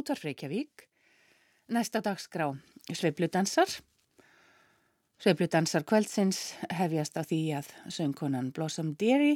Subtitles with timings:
[0.00, 0.88] Útvar Reykjavík.
[1.68, 2.46] Næsta dagskrá
[2.88, 3.68] Sveipludansar.
[5.20, 6.38] Sveipludansar kvöldsins
[6.72, 9.34] hefjast á því að söngkonan Blossom Deary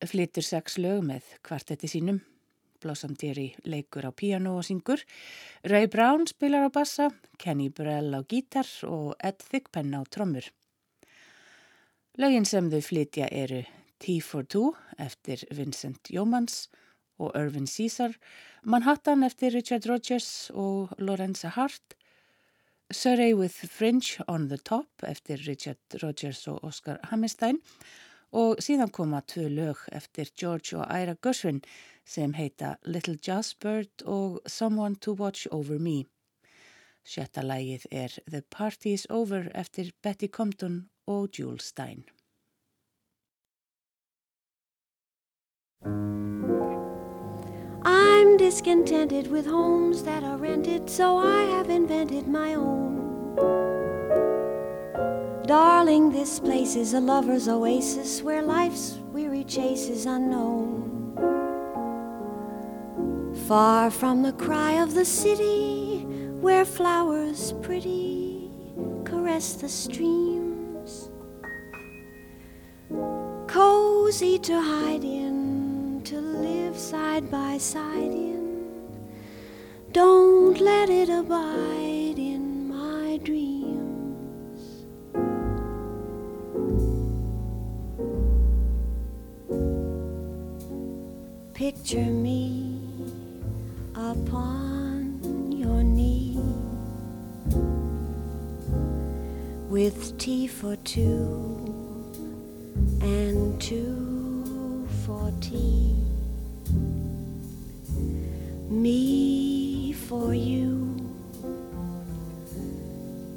[0.00, 2.22] flyttur sex lög með kvartetti sínum.
[2.80, 5.04] Blossom Deary leikur á piano og syngur.
[5.68, 10.48] Ray Brown spilar á bassa, Kenny Burrell á gítar og Ed Thigpen á trommur.
[12.16, 13.60] Lögin sem þau flytja eru
[14.00, 16.70] Tea for Two eftir Vincent Jómans
[17.18, 18.14] og Irvin Caesar,
[18.62, 21.94] Manhattan eftir Richard Rogers og Lorenza Hart,
[22.92, 27.58] Surrey with Fringe on the Top eftir Richard Rogers og Oscar Hammerstein
[28.34, 31.62] og síðan koma tvö lög eftir George og Ira Gershwin
[32.04, 36.04] sem heita Little Jazzbird og Someone to Watch Over Me.
[37.04, 42.04] Sjetta lægið er The Party is Over eftir Betty Compton og Jules Stein.
[48.24, 53.36] I'm discontented with homes that are rented, so I have invented my own.
[55.46, 61.12] Darling, this place is a lover's oasis where life's weary chase is unknown.
[63.46, 66.06] Far from the cry of the city,
[66.40, 68.50] where flowers pretty
[69.04, 71.10] caress the streams.
[73.46, 78.44] Cozy to hide in, to live side by side in.
[79.92, 84.84] Don't let it abide in my dreams.
[91.54, 92.80] Picture me
[93.94, 96.40] upon your knee
[99.68, 101.56] with tea for two
[103.00, 106.03] and two for tea.
[108.74, 110.96] Me for you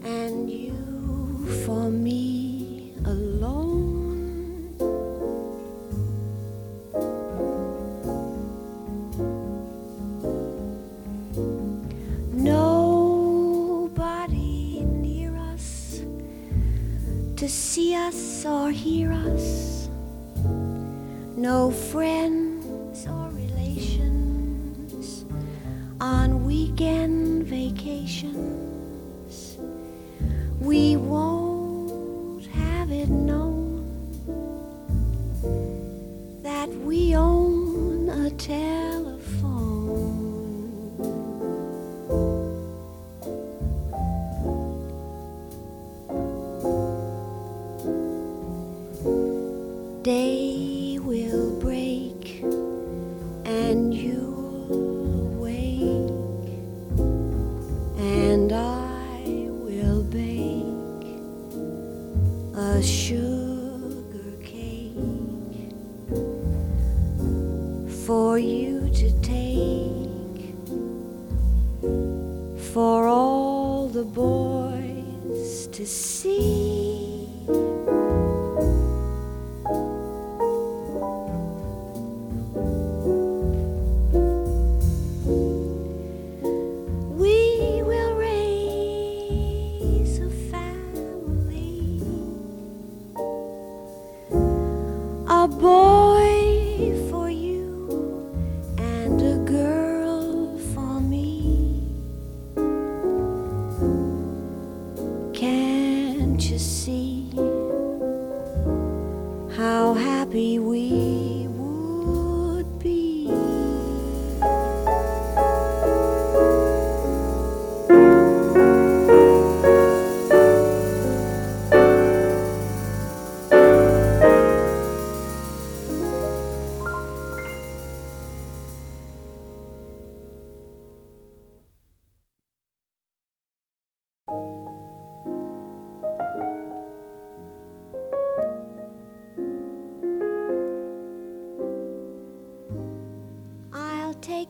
[0.03, 4.75] and you for me alone.
[12.33, 13.59] Nobody
[14.81, 16.01] near us
[17.35, 19.87] to see us or hear us.
[21.37, 23.26] No friends or
[26.07, 29.33] on weekend vacations.
[30.61, 33.83] We won't have it known
[36.43, 39.16] that we own a telephone.
[58.49, 61.19] And I will bake
[62.55, 63.26] a sugar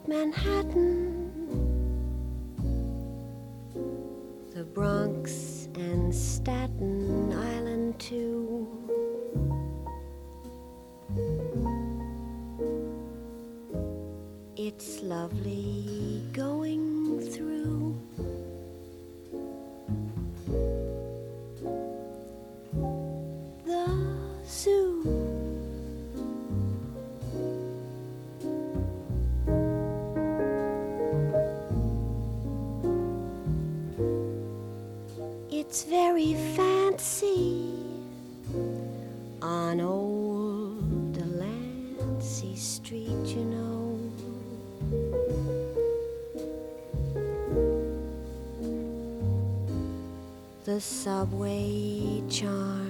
[0.07, 0.96] Manhattan,
[50.77, 52.86] The subway charms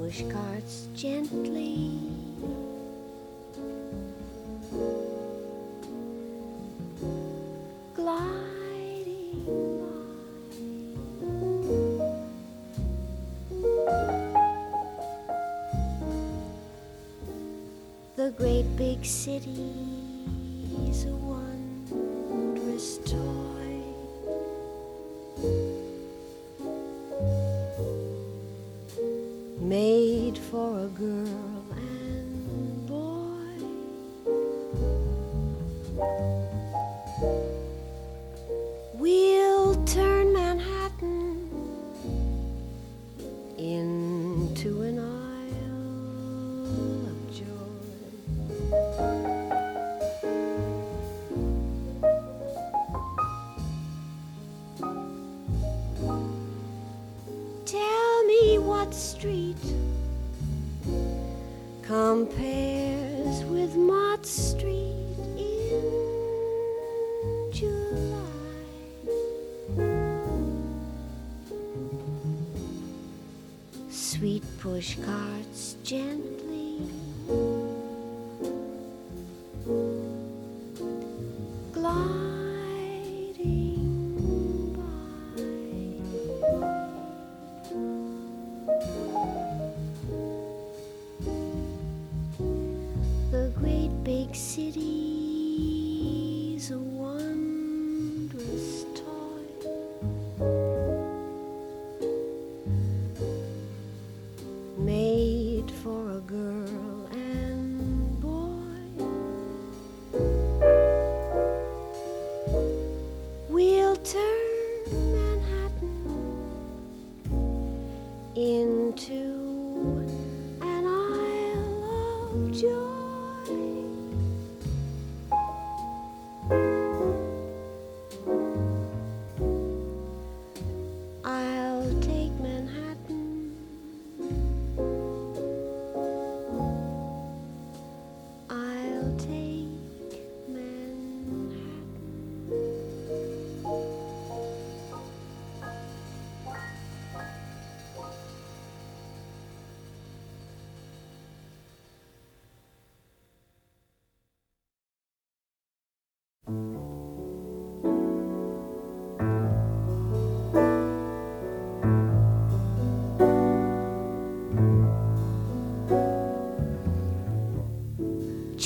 [0.00, 2.00] push carts gently
[7.94, 9.44] gliding
[9.76, 10.00] by.
[18.16, 19.50] The great big city's
[21.04, 21.39] a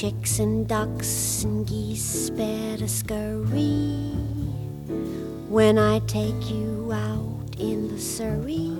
[0.04, 3.96] Chicks and ducks and geese better scurry
[5.48, 8.76] when I take you out in the Surrey.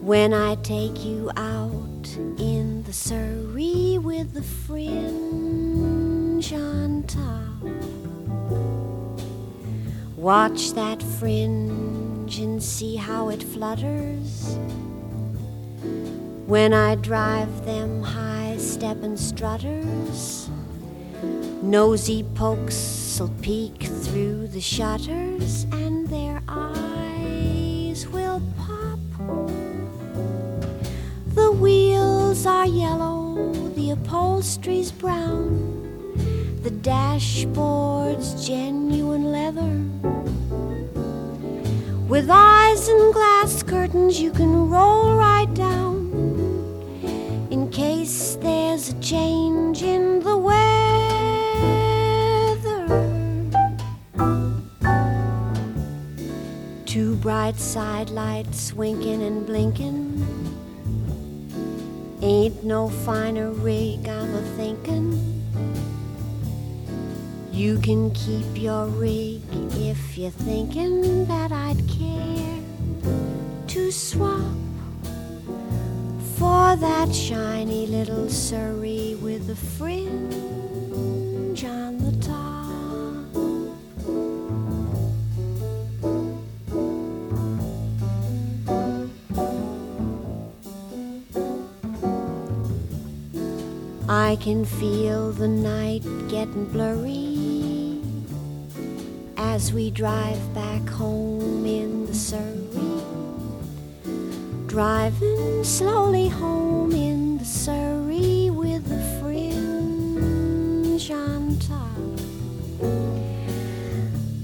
[0.00, 2.06] When I take you out
[2.38, 4.92] in the Surrey with the fringe
[6.52, 7.64] on top.
[10.14, 14.56] Watch that fringe and see how it flutters
[16.50, 20.50] when I drive them high steppin' strutters.
[21.62, 28.98] Nosy pokes'll peek through the shutters and their eyes will pop.
[31.36, 35.46] The wheels are yellow, the upholstery's brown,
[36.64, 39.76] the dashboard's genuine leather.
[42.08, 45.99] With isinglass curtains you can roll right down
[48.00, 50.56] there's a change in the weather.
[56.86, 60.26] Two bright side lights winking and blinking.
[62.22, 65.42] Ain't no finer rig I'm a thinking.
[67.52, 69.42] You can keep your rig
[69.76, 72.62] if you're thinking that I'd care
[73.66, 74.69] to swap
[76.40, 80.32] for that shiny little Surrey with the fringe
[81.64, 82.64] on the top.
[94.08, 98.00] I can feel the night getting blurry
[99.36, 102.69] as we drive back home in the Surrey
[104.70, 111.98] driving slowly home in the Surrey with the fringe on top.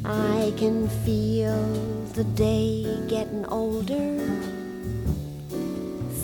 [0.04, 1.64] I can feel
[2.14, 4.18] the day getting older.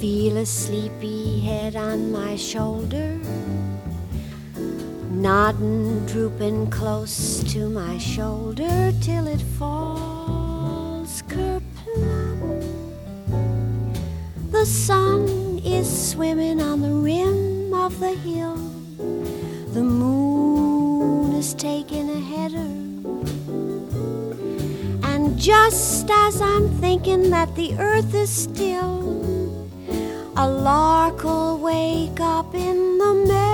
[0.01, 3.21] Feel a sleepy head on my shoulder,
[5.13, 9.92] nodding, drooping close to my shoulder till it falls
[14.73, 18.57] sun is swimming on the rim of the hill.
[19.75, 22.73] The moon is taking a header.
[25.11, 29.03] And just as I'm thinking that the earth is still,
[30.39, 33.52] a lark will wake up in the meadow.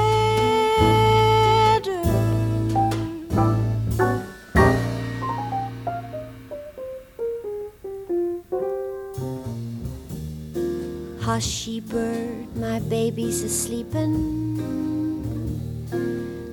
[11.39, 14.59] Hushy bird, my baby's a sleepin'.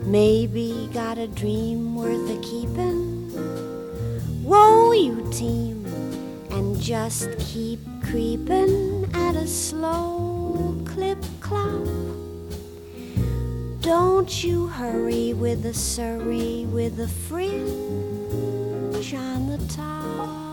[0.06, 3.32] Maybe got a dream worth a keepin'.
[4.44, 5.88] Whoa, you team,
[6.52, 11.88] and just keep creepin' at a slow clip clop.
[13.82, 17.66] Don't you hurry with a Surrey with a fringe
[19.16, 20.45] on the top.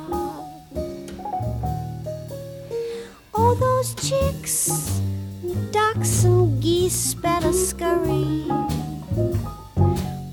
[3.61, 5.01] Those chicks,
[5.73, 8.45] ducks, and geese better scurry.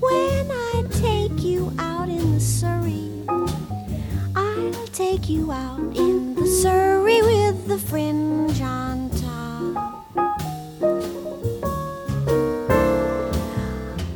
[0.00, 3.10] When I take you out in the Surrey,
[4.34, 10.06] I'll take you out in the Surrey with the fringe on top.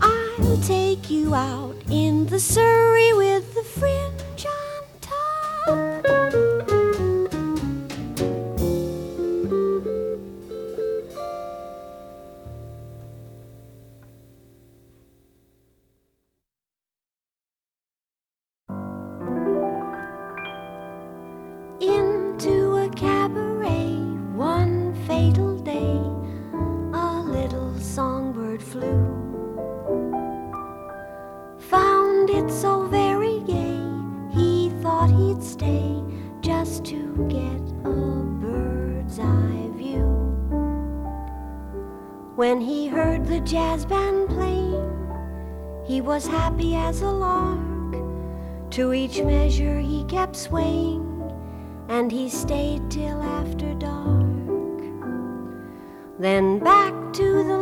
[0.01, 3.13] I'll take you out in the Surrey
[50.25, 51.05] kept swaying
[51.91, 54.81] and he stayed till after dark.
[56.19, 57.59] Then back to the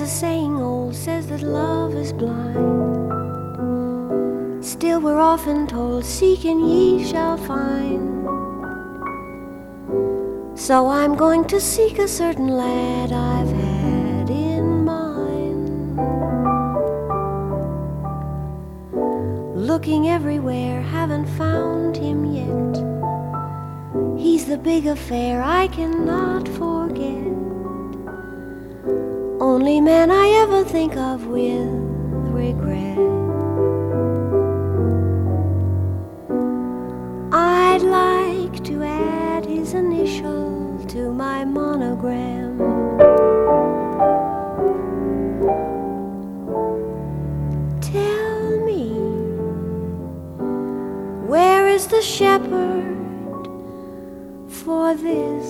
[0.00, 2.56] A saying old says that love is blind.
[4.64, 8.26] Still, we're often told, Seek and ye shall find.
[10.58, 15.98] So I'm going to seek a certain lad I've had in mind.
[19.54, 22.76] Looking everywhere, haven't found him yet.
[24.18, 26.79] He's the big affair I cannot forget
[29.60, 31.68] only man I ever think of with
[32.32, 32.96] regret.
[37.30, 42.56] I'd like to add his initial to my monogram.
[47.82, 48.84] Tell me,
[51.28, 53.46] where is the shepherd
[54.48, 55.49] for this?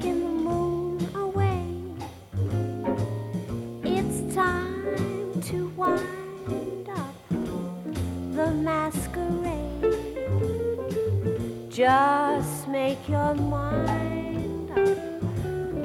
[0.00, 1.64] Taken the moon away.
[3.82, 9.96] It's time to wind up the masquerade.
[11.70, 14.76] Just make your mind up.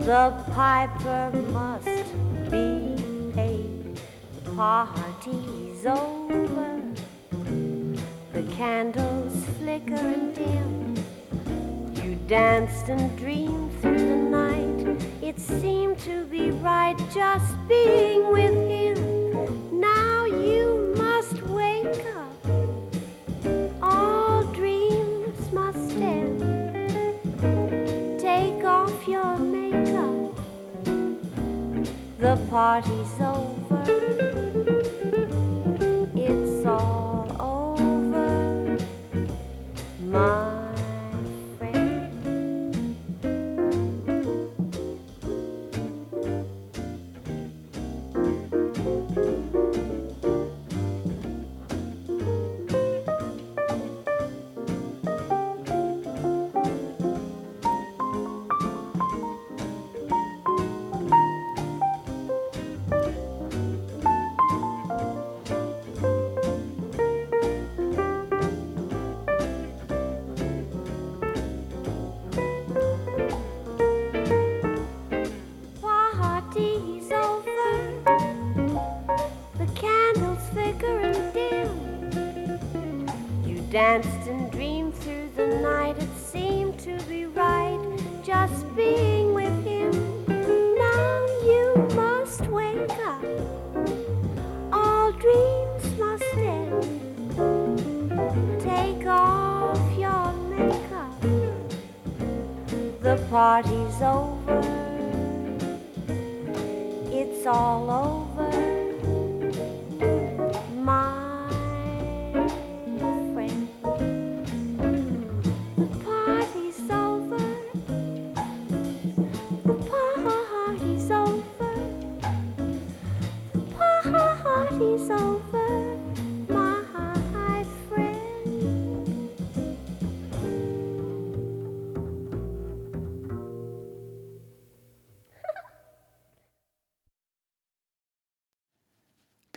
[0.05, 1.85] The piper must
[2.49, 2.95] be
[3.33, 3.99] paid.
[4.43, 6.81] The party's over.
[8.33, 10.95] The candles flicker and dim.
[12.03, 13.70] You danced and dreamed.
[15.31, 19.79] It seemed to be right just being with him.
[19.79, 22.35] Now you must wake up.
[23.81, 26.41] All dreams must end.
[28.19, 30.35] Take off your makeup.
[32.19, 33.00] The party's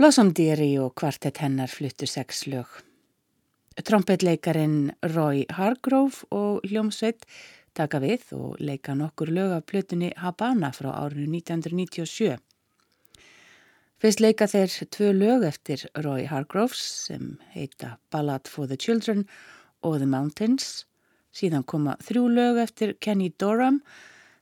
[0.05, 2.69] Blossom Deary og kvartett hennar fluttu sex lög.
[3.88, 7.23] Trompetleikarin Roy Hargrove og hljómsveit
[7.73, 12.37] taka við og leika nokkur lög af plötunni Habana frá árinu 1997.
[13.97, 19.25] Fyrst leika þeir tvö lög eftir Roy Hargroves sem heita Ballad for the Children
[19.81, 20.85] og The Mountains.
[21.33, 23.81] Síðan koma þrjú lög eftir Kenny Dorham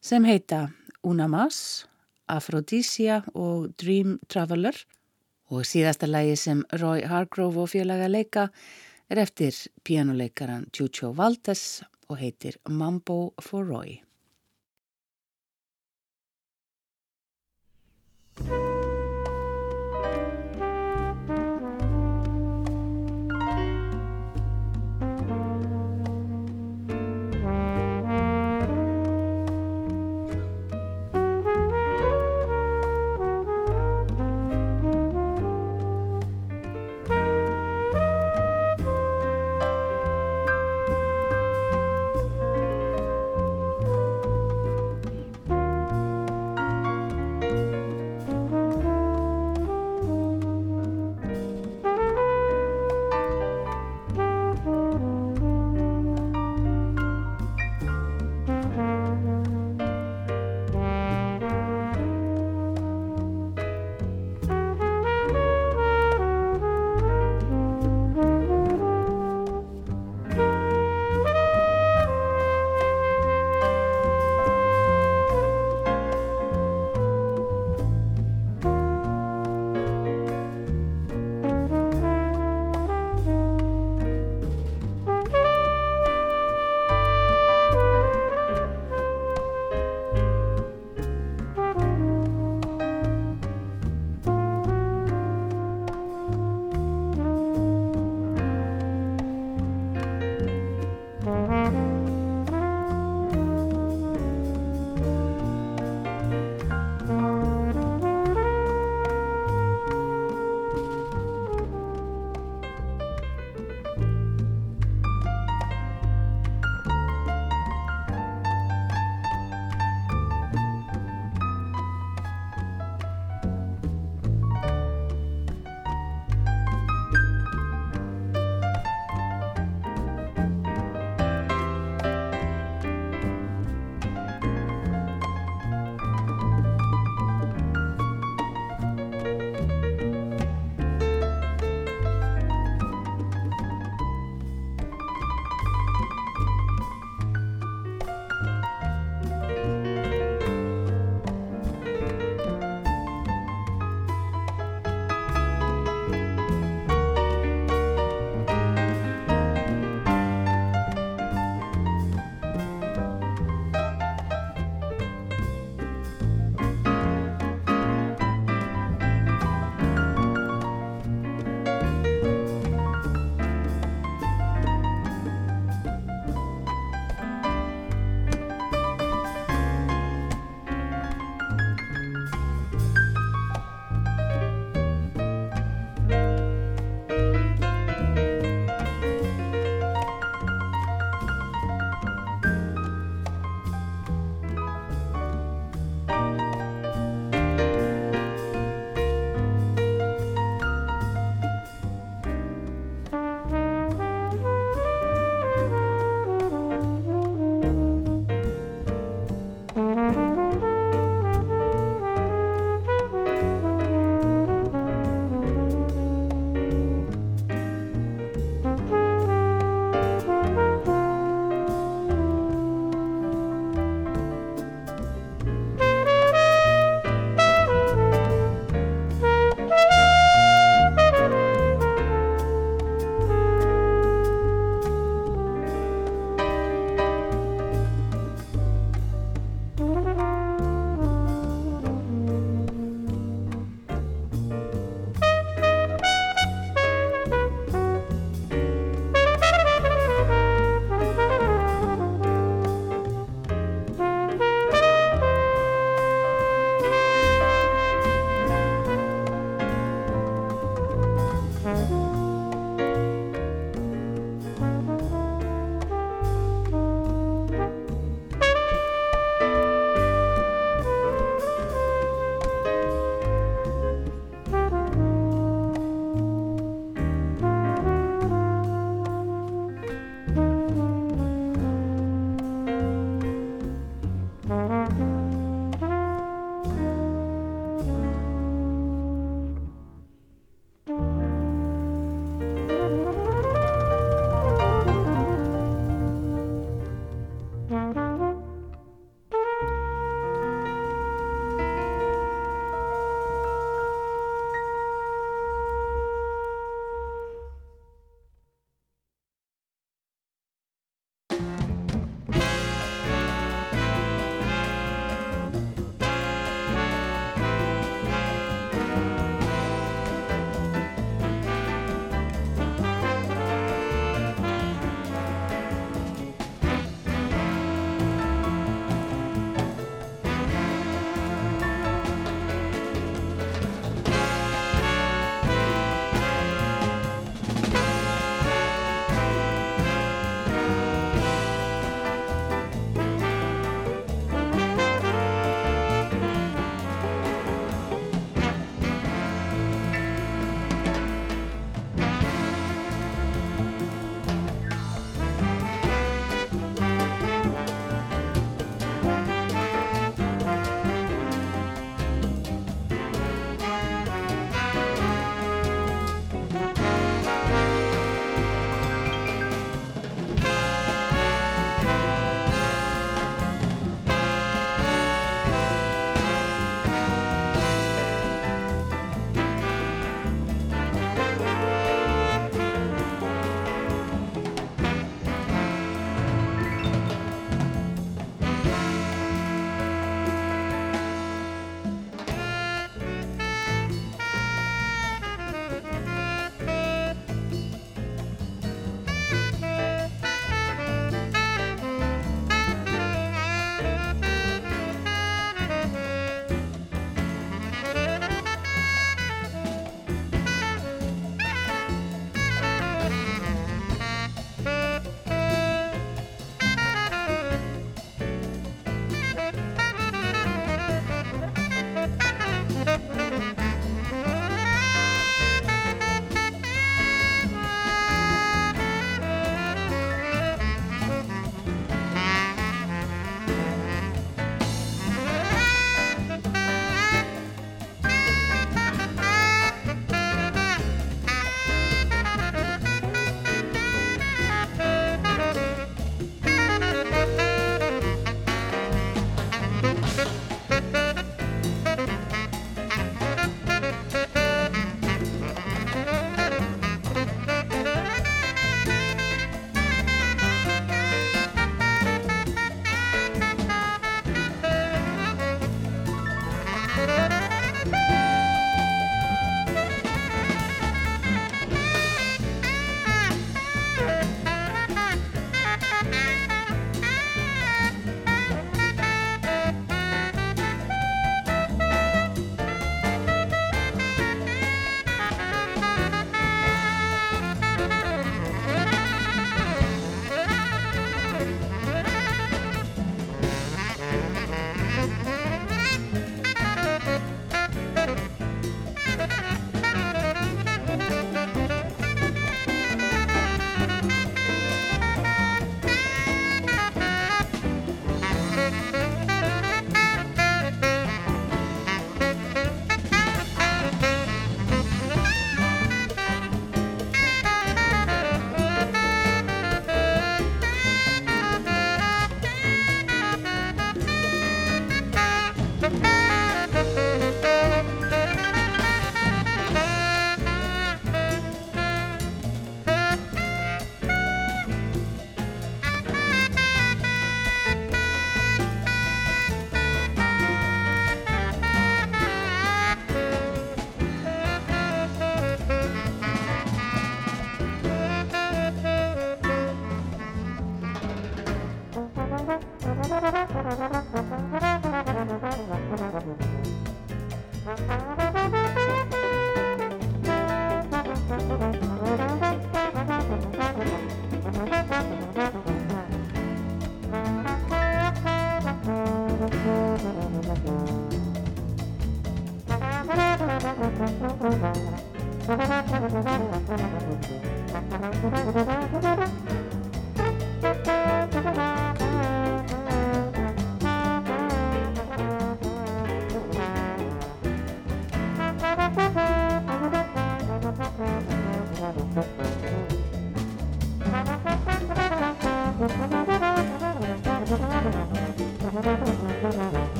[0.00, 0.70] sem heita
[1.04, 1.84] Una Mas,
[2.32, 4.80] Aphrodisia og Dream Traveler
[5.50, 8.48] og síðasta lægi sem Roy Hargrove og félaga leika
[9.10, 13.98] er eftir pianoleikaran Chucho Valdes og heitir Mambo for Roy.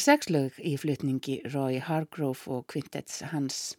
[0.00, 3.76] Sexlög í flutningi Roy Hargrove og kvintets hans.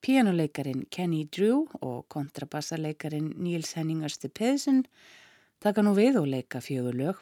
[0.00, 4.84] Pianoleikarin Kenny Drew og kontrabassaleikarin Níls Henningarstu Pedersen
[5.60, 7.20] taka nú við og leika fjögur lög.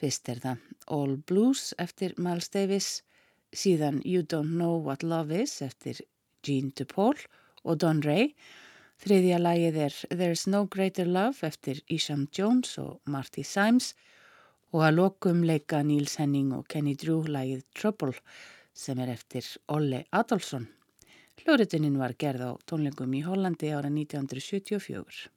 [0.00, 2.90] Fyrst er það All Blues eftir Miles Davis,
[3.52, 6.00] síðan You Don't Know What Love Is eftir
[6.42, 7.18] Gene DePaul
[7.62, 8.32] og Don Ray.
[9.04, 14.06] Þriðja lagið er There's No Greater Love eftir Isham Jones og Marty Symes og
[14.70, 18.14] og að lokum leika Níls Henning og Kenny Drew lagið Trouble
[18.76, 20.68] sem er eftir Olle Adolfsson.
[21.40, 25.30] Hljórituninn var gerð á tónleikum í Hollandi ára 1974.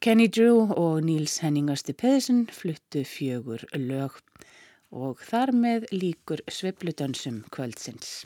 [0.00, 4.14] Kenny Drew og Níls Henning Östi Pedersen fluttu fjögur lög
[4.96, 8.24] og þar með líkur svepludönsum kvöldsins.